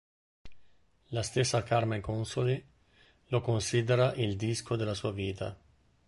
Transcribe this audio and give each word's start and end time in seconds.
La 1.09 1.21
stessa 1.21 1.61
Carmen 1.61 2.01
Consoli 2.01 2.65
lo 3.27 3.39
considera 3.41 4.15
il 4.15 4.35
disco 4.35 4.75
della 4.75 4.95
sua 4.95 5.11
vita. 5.11 5.55